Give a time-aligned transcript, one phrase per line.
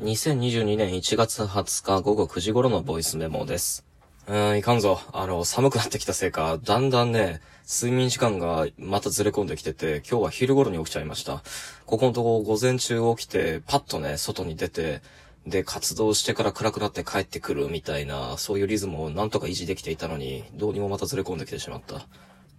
[0.00, 3.84] 2022年1月20日午後9時頃のボイスメモです。
[4.26, 4.98] うーん、いかんぞ。
[5.12, 11.42] あの、寒くなってきたせいか、だんだんね、睡眠時間がまたずれ込んできてて、今日は昼頃に起きちゃいました。
[11.84, 15.02] ここのとこ午前中起きて、パッとね、外に出て、
[15.46, 21.96] で、活動してから暗くなって帰ってくるみたいな、そういうリズムをなんとか維持できていたのに、どうにもまたずれ込んできてしまった。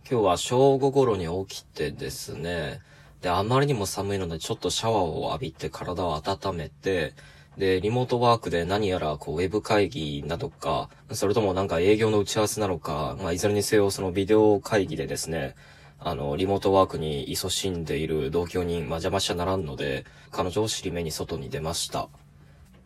[0.08, 2.82] 今日は正午頃に起きてですね、
[3.22, 7.14] で、あまりにも寒いので、ちょっとシャワーを浴びて体を温めて、
[7.58, 15.56] で、リモートワークで何やら、こう、ウェブ会議などか、それともなんか営業の打ち合わせなのか、まあ、いずれにせよ、そのビデオ会議でですね、
[16.00, 22.10] あの、リモートワークに勤しんでいる同居人、まあ、邪魔しちゃならんので、彼女を尻目に外に出ました。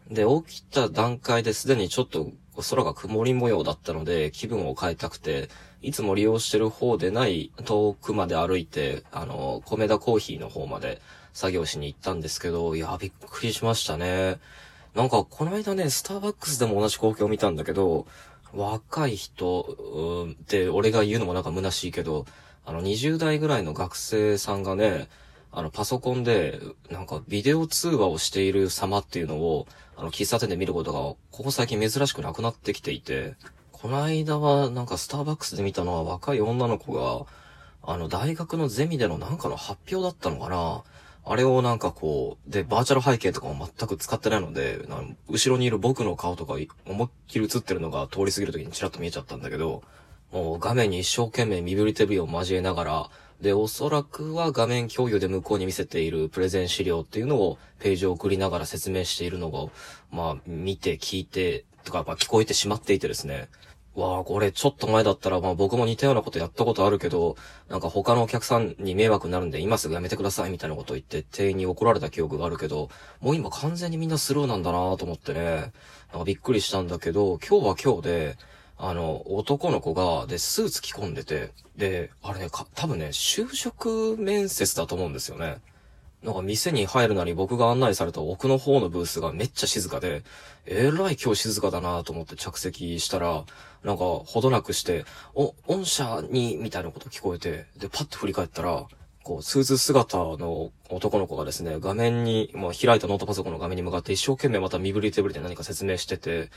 [0.10, 2.32] で、起きた段階ですでにちょっと
[2.70, 5.50] 空が曇り模様だったので気分を変えたくて、
[5.82, 11.02] いつも利用してる方でない遠くまで歩いて、あの、米田コーヒーの方まで
[11.34, 14.40] 作業しに行ったんですけど、いや、びっくりしましたね。
[14.96, 18.08] なんか、この間ね、スターバックスでも同じ光景を見たんだけど、
[18.54, 22.26] 若い人、うーんって俺が言うのもなんか虚しいけど、
[22.66, 25.10] あの、20代ぐらいの学生さんがね、
[25.58, 26.60] あの、パソコンで、
[26.92, 33.36] なんか、ビデオ通話をしている様っていうのを、あの、喫茶店で見ることが、ここ最近珍しくなくなってきていて、
[33.72, 37.26] この間は、なんか、スターバックスで見たのは若い女の子が、
[37.84, 40.84] あの、大学のゼミでのなんかの発表だったのかな。
[41.28, 46.54] あれをなんかこう、で、バーチャル背景とかも全く使ってないので、な後ろにいる僕の顔とか
[46.86, 49.84] 思いっきり映ってるのが通り過ぎる時にチラッと見えちゃったんだけど、
[50.32, 53.10] もう画面に一生懸命身振り手振りを交えながら、
[53.42, 59.72] で、おそらくは画面共有で向こうに見せているプレゼン資料っていうのをページを送りながら説明しているのを、
[60.12, 63.50] まあ、見て聞いて、とか、まあ、聞こえてしまっていてですね。
[63.96, 67.38] わあ、これちょっと前だったら、まあ僕も似たようなことやったことあるけど、
[67.70, 72.90] なんか他のお客さんに迷惑になるんで今すぐやめてくださいみたいなことを言って店員に怒られた記憶があるけど、
[73.22, 75.72] もう今完全にみんなスルーなんだなと思ってね、
[76.12, 78.38] なんかびっくりしたんだけど、今日は今日で、
[78.78, 85.58] あの、男の子が、で、スーツ着込んでて、で、あれね、か、多分ね、就職面接だと思うんですよね。
[86.24, 90.24] なんか店に入るなり僕が案内された奥の方のブースがめっちゃ静かで、
[90.66, 93.46] えらい今日静かだなと思って着席したら、
[93.84, 98.88] なんかほどなくして、お、御社に、みたいなこと聞こえて、で、パッと振り返ったら、
[99.24, 106.50] こう、スーツ姿の男の子がですね、画面に、まあ、開いたノートパソコンの画面に向かって一生懸命また身振り手振りで何か説明してて、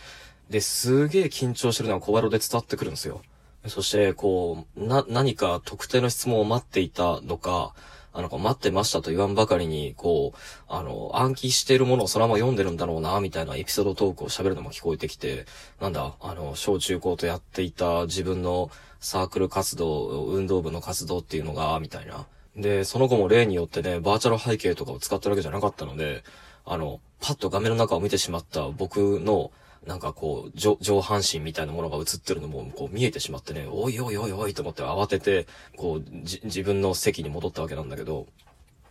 [0.50, 3.22] で、すげえ緊張してるのが小腹で伝わってくるんですよ。
[3.66, 7.74] そして、こう、な、何か特定の質問を待っていたのか、
[8.12, 10.38] あの、待ってましたと言わんばかりに、こう、
[10.68, 15.44] あの、暗記しているものをそのまま読んでるんだろうな、みたいなエピソードトークを喋るのも聞こえてきて、
[15.80, 18.70] なんだ、あの、小中高とやっていた自分の
[19.00, 22.26] サークル活動、運動部の活動っていうのが、みたいな。
[22.56, 26.24] で、その後も例によってね、バーチャル背景とかを使ってるわけじゃなかったので、
[26.64, 29.52] あの、パッと画面の中を見てしまった僕の、
[29.86, 35.46] なんかこう、上上半身みたいなものが映ってるのも、こう見えてしまってね、おいおいおいおいと思って慌てて、
[35.76, 38.26] こう、じ、自分の席に戻ったわけなんだけど、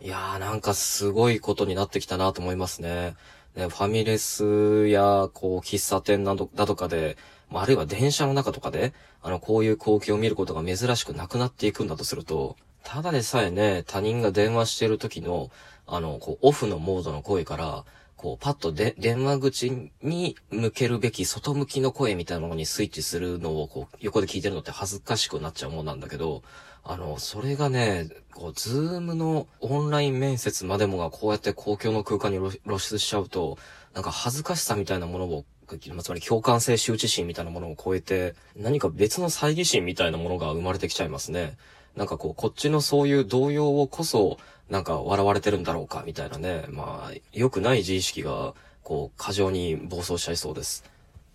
[0.00, 3.16] いやーなんかすごいことになってきたなと思いますね。
[3.56, 7.16] ね、ファミレスや、こう、喫茶店など、だとかで、
[7.50, 15.50] まあ、るいは電車の中とかで、あの、こういう光景を見ることが珍しくなくなっていくんだとすると、ただでさえね、他人が電話してる時の、
[15.86, 17.84] あの、こう、オフのモードの声から、
[18.18, 26.42] こう、パッとで、電話口に向けるべき外向きの声みたいなものにスイッチするのを、こう、横で聞いてるのって恥ずかしくなっちゃうもんなんだけど、
[26.82, 33.56] あの、それがね、こう、ズームのオンライン面接までもがこうやって公共の空間に露露出しちゃうと、
[33.94, 41.56] なんか恥ずかしさみたいなものを、つまり共感性羞恥心みたいなものを超えて、何か別の猜疑心みたいなものが生まれてきちゃいますね。
[41.94, 44.38] なんかこう、こっちのそういう動揺をこそ、
[44.70, 46.64] なんか笑われてるんだろうか、みたいなね。
[46.68, 50.84] まあ、良くない自意識が、こう、過剰に暴走しちゃいそうです。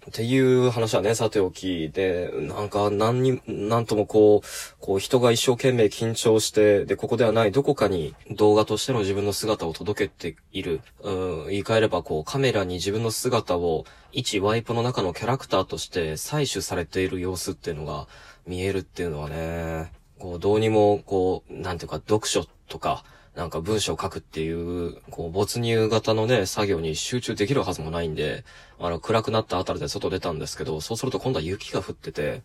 [0.10, 10.82] っていう話はね、さておきで、なんか何に、なんともこう、こう人が一生懸命緊張して、で、ここではないどこかに動画としての自分の姿を届けている。
[11.04, 11.12] う
[11.46, 18.08] ん、言い換えればこうカメラに自分の姿を一ワイプの中のキャラクターとして採取されている様子っていうのが
[18.46, 28.46] 見えるっていうのはね、こうどうにもこう、なんていうか読書とか、なんか文章を書くっていう、こう、没入型のね、作業に集中できるはずもないんで、
[28.80, 32.44] あの、暗くなったあたりで外出たんですけど、そうすると今度は雪が降ってて、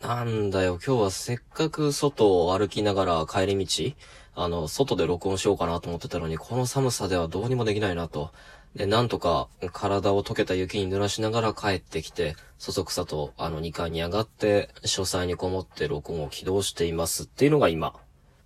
[0.00, 3.92] なんだよ、今日はせっかく外を歩きながら帰り道、
[4.34, 8.32] あの、外で録音しようかなと思ってたのに、この寒さではどうにもできないなと。
[8.74, 17.94] で、なんとか体を溶けた雪に濡らしながら帰ってきて、そそくさとあの2階に上がって、書斎にこもって録音を起動していますっていうのが今。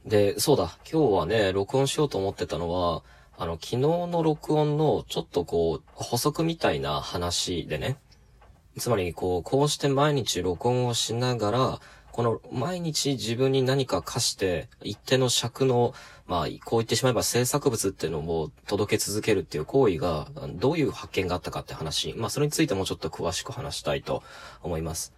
[0.05, 3.03] で、そうだ、今日はね、録音しようと思ってたのは、
[3.37, 7.99] あの、昨日の録音のちょっとこう、補足みたいな話でね。
[8.79, 11.81] つまり、こう、こうして毎日録音をしながら、
[12.13, 15.95] この毎日自分に何か課して、一定の尺の、
[16.27, 22.15] まあ、こう言ってしまえば制作物っていうのを届け続けるっていう行為が、どういう発見があったかって話。
[22.17, 24.23] まあ、それについてもちょっと詳しく話したいと
[24.63, 25.18] 思います。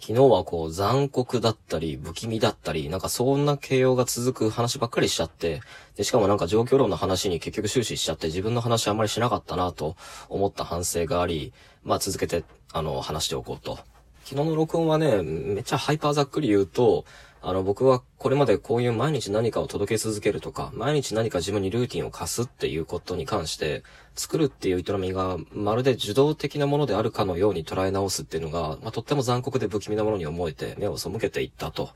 [0.00, 5.60] 昨日はこう残酷だったり不気味だったり、なんかそんな形容が続く話ばっかりしちゃって、
[5.96, 9.96] で、しかもなんか状況論の話に結局終始しちゃって自分の話あんまりしなかったなと
[10.28, 11.52] 思った反省があり、
[11.82, 13.78] まあ続けて、あの、話しておこうと。
[14.24, 17.04] 昨日の録音はね、めっちゃハイパーざっくり言うと、
[17.40, 23.84] あの、僕はこれまでこういう毎日何かを届け続けるとか、毎日何か自分にルーティンを課すっていうことに関して、
[24.18, 31.90] 作るっていう営みがまるで受動的なものであるかのように捉え直すっていうのが、まあ、とっても残酷で不気味なものに思えて目を背けていったと。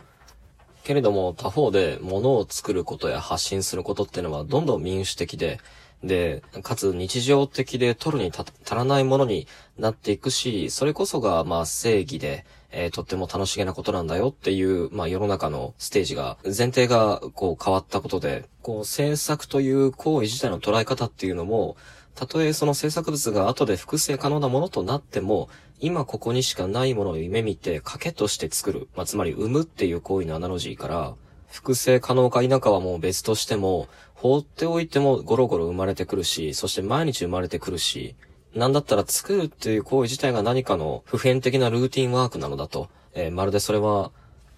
[0.85, 5.59] けれども他方で物を作ることや発信することっていうのはどんどん民主的で、
[6.05, 9.47] で、かつ日常的で取るに足らないものに
[9.79, 21.77] なっていくし、それこそが、まあ正義で、えー、とっても楽しげなことなんだよっていう、まあ世の中のステージが、前提がこう変わったことで、こう制作という行為自体の捉え方っていうのも、
[22.15, 25.49] たとえその制作物が後で複製可能なものとなっても、
[25.81, 28.89] 今ここにしかないものを夢見て賭けとして作る。
[28.95, 31.15] まあ、つまり生むっていう行為のアナロジーから、
[31.51, 38.15] 複製可能か否かはもう別としても、放っておいてもゴロゴロ生まれてくるし、そして毎日生まれてくるし、
[38.55, 42.89] なんだったら作るっていう行為自体が何かの普遍的なルーティンワークなのだと。
[43.15, 44.13] えー、まるでそれは、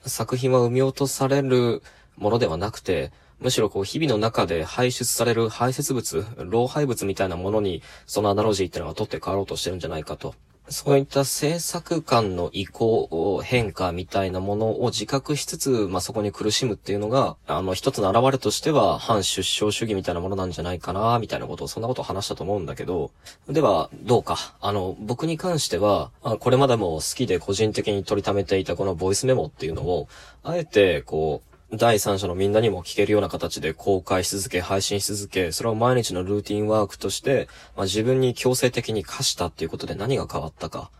[0.05, 1.83] 作品は生み落とされる
[2.17, 10.35] ものではなくて、むしろこう日々の中で排出される排泄物、老廃物みたいなものに、そのアナロジーっていうのが取って変わろうとしてるんじゃないかと。
[10.71, 23.11] そういった制作感の移行、変化みたいなものを自覚しつつ、まあ、そこに苦しむっていうのが、あの、一つの現れとしては、反出生主義みたいなものなんじゃないかな、みたいなことを、そんなことを話したと思うんだけど、
[23.47, 24.55] では、どうか。
[24.63, 26.11] あの、僕に関しては、
[26.41, 30.09] これまでも好きで個人的に取りためていたこのボイスメモっていうのを、
[30.43, 40.91] あえて、こう、第三者のみんなにも聞けるような形で公開し続け、配信し続け、それを毎日のルーティンワークとして、まあ、自分に強制的に課したっていうことで何が変わったか。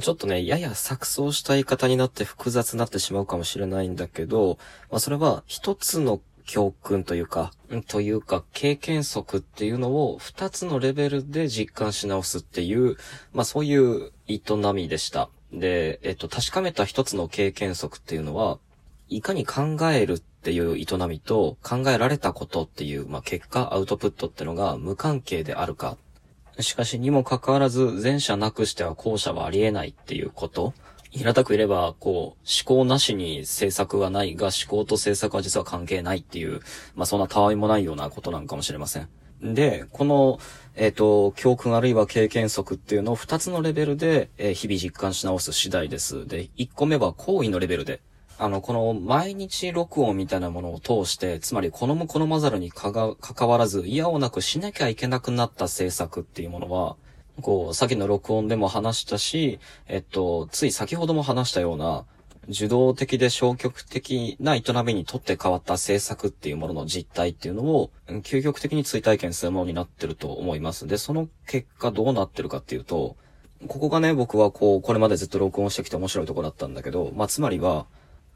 [0.00, 4.58] ちょっとね、やや錯綜した言い方になって複雑になってしまうかもしれないんだけど、
[4.90, 7.52] まあ、それは一つの教訓というか、
[7.88, 12.96] というか、経験則っていうのを二つのレベルで実感し直すっていう、
[13.32, 14.40] まあそういう営
[14.74, 15.28] みでした。
[15.52, 18.58] で、えっと、確かめた一つの経験則っていうのは、
[19.10, 25.98] いかに考えるっていう営みと考えられたことっていう、まあ、結果、アウトプットってのが無関係であるか。
[26.60, 30.74] しかしにもかかわらず、前者なくしては後者はありえないっていうこと。
[31.10, 36.60] 平たく言えば、こう、思考なしに制作はないが、思考と制作は実は関係ないっていう、
[36.94, 39.08] まあ、そんなたわいもないようなことなんかもしれません。
[39.42, 40.38] で、この、
[40.76, 46.26] えっ、ー、と、教訓あるいは経験則っていうのを二つのレベルで、えー、日々実感し直す次第です。
[46.26, 48.02] で、一個目は行為のレベルで、
[48.42, 56.96] あの、この毎日録音みたいなものを通して、つまり好む好まざるにかが、関わらず、嫌をなくしなきゃいけなくなった制作っていうものは、
[57.42, 62.06] こう、さっきの録音でも話したし、えっと、つい先ほども話したような、
[62.48, 70.86] 受動的で消極的な営みにとって変わった制作っていうものの実態っていうのを、究極的に追体験するものになってると思います。
[70.86, 73.16] で、その結果どうなってるかっていうと、
[73.68, 77.84] ここがね、僕はこう、これまでずっと録音してきて面白いところだったんだけど、まあ、つまりは、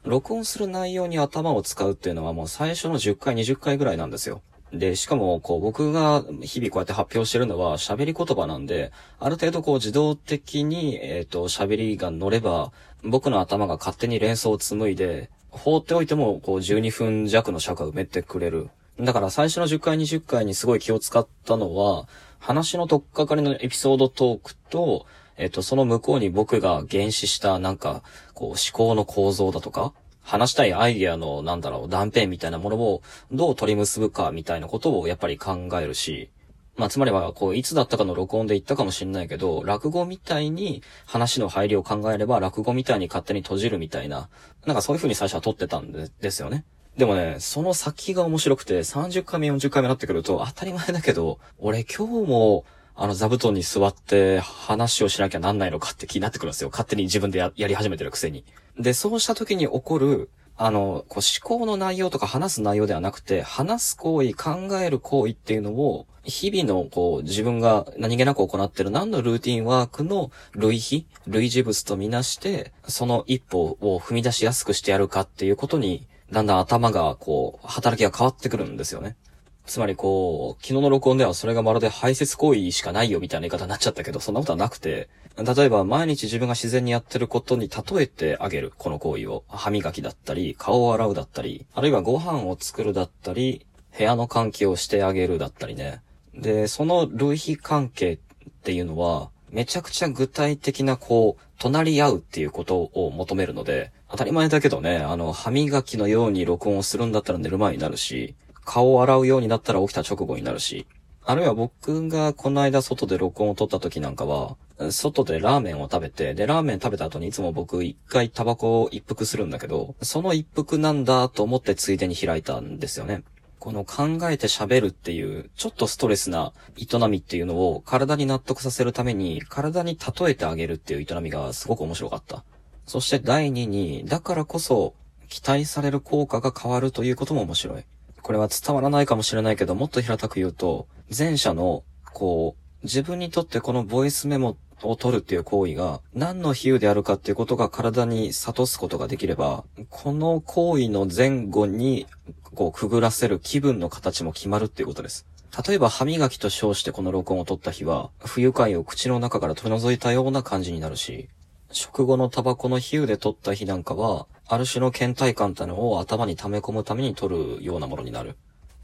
[0.05, 4.43] 録音する内容に頭を使うっていうのはもう最初の10回、20回ぐらいなんですよ。
[4.71, 12.71] で、しかも、こう、僕が日々こうやって発表してるのは喋り言葉なんで、ある程度こう自動的に、えっ、ー、と、喋りが乗れば、
[13.03, 18.69] 僕の頭が勝手に連想を紡いで、放っておいても、こう、12分弱の尺が埋めてくれる。
[18.99, 22.07] だから最初の10回、20回にすごい気を使ったのは、
[22.39, 25.05] 話のとっかかりのエピソードトークと、
[25.37, 33.01] えっと、その向こうに僕が原始したなんか、こう思考の構造だとか、話したいアイディアの、なんだろう、断片みたいなものを
[33.31, 36.29] どう取り結ぶかみたいなことをやっぱり考えるし、
[36.77, 44.29] まあ、つまりは、こう、いつだったかの録音で言ったかもしんないけど、落語みたいに話の入りを考えれば、落語みたいに勝手に閉じるみたいな、
[44.65, 46.65] なんかそういう風に最初は撮ってたんでですよね。
[46.97, 52.65] でもね、その先が面白くて、30回目、40回目になってくると、当たり前だけど、俺今日も、
[52.97, 56.69] あの、座布団に座って話をしなきゃなんないのかって気になってくるんですよ。
[56.69, 58.45] 勝手に自分でややり始めてるくせに。
[58.79, 79.17] で、そうした時に起こる、あの、こう思考の内容とか話す内容ではなくて、話す行為、考える行為っていうのを、日々のこう自分が何気なく行ってる何のルーティンワークの類比、類似物とみなして、その一歩を踏み出しやすくしてやるかっていうことに、だんだん頭がこう、働きが変わってくるんですよね。
[79.65, 89.43] つまりこう、昨日の録音ではそれがまるで排泄行為しかないよみたいな言い方になっちゃったけど、そんなことはなくて、例えば毎日自分が自然にやってることに例えてあげる、この行為を。
[89.49, 93.65] 歯磨きだったり、顔を洗うだったり、あるいはご飯を作るだったり、
[93.97, 96.01] 部屋の換気をしてあげるだったりね。
[96.33, 98.17] で、その類比関係っ
[98.63, 110.85] ていうのは、めちゃくちゃ具体的なこう、隣り合うっていうことを求めるので、当たり前だけどね、あの、歯磨きのように録音をするんだったら寝る前になるし、顔を洗うようになったら起きた直後になるし、
[111.23, 114.57] あるいは僕がこの間外で録音を撮った時なんかは、
[114.91, 123.23] 外でラーメンを食べて、で、ラーメン食べた後にいつも僕一回タバコを一服するんだけど、その一服なんだと思ってついでに開いたんですよね。
[123.57, 132.43] この考えて喋るっていう、ちょっとストレスな営みっていうのを体に納得させるために、体に例えてあげるっていう営みがすごく面白かった。
[132.85, 134.93] そして第2に、だからこそ
[135.29, 137.83] 期待される効果が変わるということも面白い。
[138.25, 152.07] これは伝わらないかもしれないけど、もっと平たく言うと、前者の、こう、自分にとってこのボイスメモを取るっていう行為が何の比喩であるかっていうことが体に悟すことができれば、この行為の前後に
[152.55, 155.27] こうくぐらせる気分の形も決まるっていうことです。
[155.67, 161.29] 例えば歯磨きと称してこの録音を取った日は、不愉快を口の中から取り除いたような感じになるし、
[161.69, 168.37] 食後のタバコの比喩で取った日なんかは、ある種の倦怠感というのを頭に溜め込むために取るようなものになる。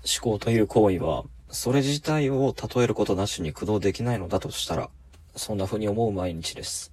[0.04, 4.90] 思考という行為は、それ自体を例えることなしに駆動できないのだとしたら、
[5.36, 6.92] そんな風に思う毎日です。